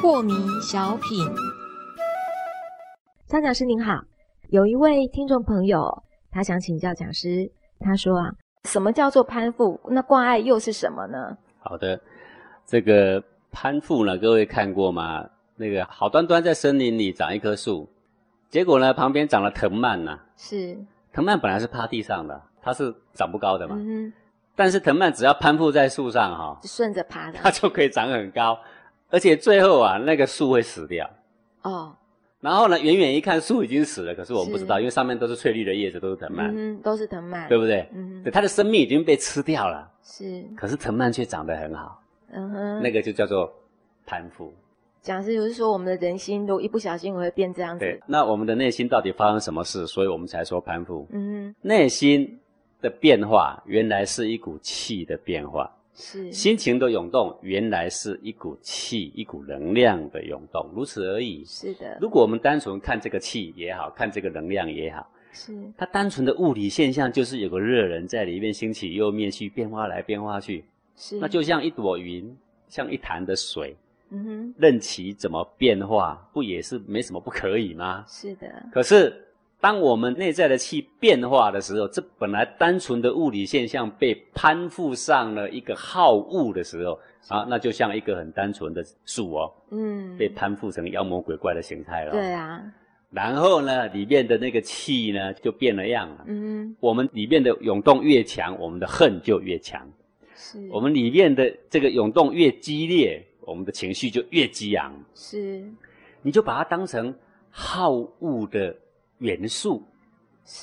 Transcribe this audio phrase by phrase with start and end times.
[0.00, 1.26] 破迷小品，
[3.26, 4.02] 张讲师您好，
[4.48, 8.30] 有一位听众朋友，他想请教讲师，他说啊，
[8.64, 9.80] 什么叫做攀附？
[9.88, 11.36] 那挂碍又是什么呢？
[11.58, 11.98] 好的，
[12.66, 15.24] 这个攀附呢，各位看过吗？
[15.56, 17.88] 那个好端端在森林里长一棵树，
[18.50, 20.18] 结果呢，旁边长了藤蔓呐。
[20.36, 20.76] 是，
[21.12, 23.76] 藤蔓本来是趴地上的，它是长不高的嘛。
[23.78, 24.12] 嗯
[24.56, 27.38] 但是藤蔓只要攀附在树上哈、哼，顺着爬的。
[27.40, 28.58] 它就可以长很高，
[29.08, 31.08] 而且最后啊，那个树会死掉。
[31.62, 31.96] 哦，
[32.40, 37.88] 然后呢，远远一看树已经死了，可是我们不知道，因为上面都是翠绿的叶子，都是藤蔓，嗯，都是藤蔓，对不对？
[37.94, 43.50] 嗯哼，对，它的生命已经被吃掉了，是，可是藤蔓却长得很好，嗯哼，那个就叫做
[44.04, 44.52] 攀附。
[45.02, 49.86] 讲师就是说，我们的人心如果一不小心会变这样对子。，那我们的内心到底发生什么事？
[49.86, 51.06] 所以我们才说攀附。
[51.10, 52.38] 嗯内心
[52.82, 61.44] 的变化原来是一股气的变化，是，心情的涌动原来是一股气、一股能量的涌动，如此而已。
[61.44, 70.64] 是的，如果我们单纯看这个气也好看这个能量也好，是，它单纯的物理现象就是有个热能在里面兴起又灭去，变化来变化去，
[70.96, 72.36] 是，那就像一朵云，
[72.68, 73.76] 像一潭的水，
[74.10, 78.04] 嗯哼，任其怎么变化，不也是没什么不可以吗？
[78.08, 79.12] 是的，可是，
[79.60, 92.12] 当我们内在的气变化的时候，这本来单纯的物理现象被攀附上了一个好物的时候，啊，那就像一个很单纯的树哦，嗯，被攀附成妖魔鬼怪的形态了。
[92.12, 92.32] 对。
[92.32, 92.62] 啊，
[93.12, 96.24] 然后呢，里面的那个气呢，就变了样了。
[96.26, 99.82] 嗯我们里面的涌动越强，我们的恨就越强；
[100.34, 104.92] 是，我们里面的这个涌动越激烈，我们的情绪就越激昂。
[105.14, 105.64] 是，
[106.22, 107.14] 你就把它当成
[107.50, 108.76] 好物的
[109.18, 109.82] 元素，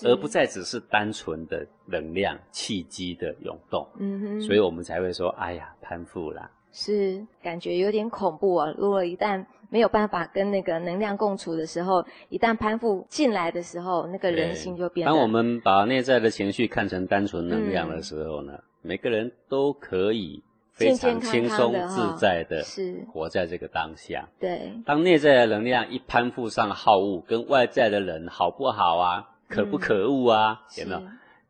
[0.03, 3.87] 而不，再只是单纯的能量、气机的涌动。
[3.99, 6.49] 嗯哼，所以我们才会说：“哎呀，攀附啦。
[6.71, 8.71] 是感觉有点恐怖啊！
[8.77, 20.43] 如果一旦没有办法跟那个能量共处的时候，一旦攀附进来的时候，那个人心就变得当我们把内在的情绪看成单纯能量的时候呢，嗯每个人都可以
[20.77, 24.29] 非常轻松自在的是活在这个当下。
[24.39, 31.01] 对，当内在的能量一攀附上好物，跟外在的人好不好啊，可不可恶啊，有没有？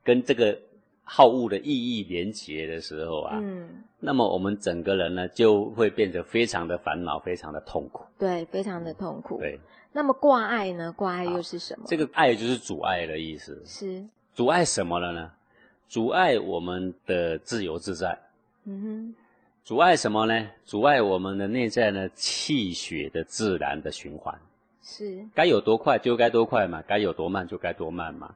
[0.01, 0.57] 跟这个
[1.03, 8.05] 好物的意义连结的时候啊，嗯，那么我们整个人呢就会变得非常的烦恼，非常的痛苦。
[8.17, 9.37] 对，非常的痛苦。
[9.39, 9.59] 对，
[9.91, 10.93] 那么挂碍呢？
[10.95, 11.85] 挂碍又是什么？
[11.85, 13.61] 这个爱就是阻碍的意思。
[13.65, 15.31] 是，阻碍什么了呢？
[15.89, 18.17] 阻碍我们的自由自在。
[18.69, 19.15] 嗯哼
[19.63, 20.47] 阻碍什么呢？
[20.65, 24.37] 阻碍我们的内在呢气血的自然的循环。
[24.83, 28.35] 是，该有多快就该多快嘛，该有多慢就该多慢嘛。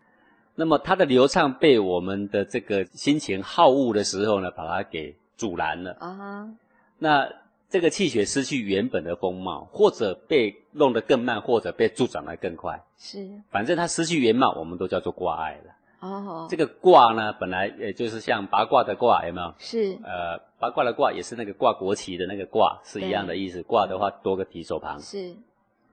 [0.55, 5.95] 那么它的流畅被我们的这个心情好恶的时候呢，把它给阻拦了。
[5.99, 6.49] 啊哈，
[6.97, 7.33] 那
[7.69, 15.73] 这个气血失去原本的风貌，或者被弄得更慢，或者被助长得更快，是，反正它失去原貌，我们都叫做挂碍了。
[16.01, 19.53] 哦，这个卦呢，本来也就是像八卦的卦，有没有？
[19.59, 23.61] 是，呃，八卦的卦也是那个挂国旗的那个卦，是一样的意思。
[23.61, 25.35] 卦的话多个提手旁，是，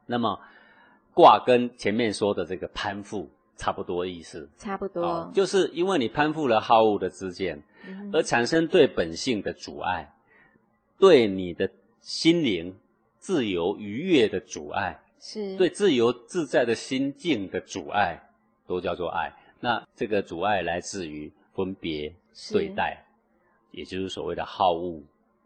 [0.07, 0.41] 那么
[1.13, 4.49] 卦跟前面说的这个攀附差不多意思。
[4.57, 10.11] 差不多，哦，就是因为你攀附了好恶的之见，嗯而产生对本性的阻碍，
[10.99, 11.69] 对你的
[12.01, 12.75] 心灵
[13.19, 18.19] 自由愉悦的阻碍，是，对自由自在的心境的阻碍，
[18.67, 19.31] 都叫做爱。
[19.61, 22.13] 那这个阻碍来自于分别
[22.53, 23.05] 对待，
[23.71, 25.01] 也就是所谓的好恶。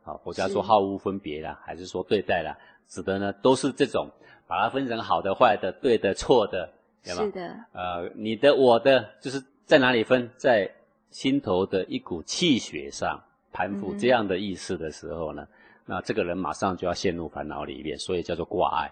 [0.04, 2.58] 啊，佛家说好恶分别啦，还是说对待啦，
[2.88, 4.10] 指的呢都是这种
[4.48, 6.68] 把它分成好的、坏的、对的、错的，
[7.04, 7.30] 对吧是？
[7.30, 10.68] 的，呃，你的、我的，就是在哪里分，在
[11.12, 15.46] 心头的一股气血上攀附嗯这样的意思的时候呢，
[15.86, 18.90] 那这个人马上就要陷入烦恼里面，所以叫做挂碍。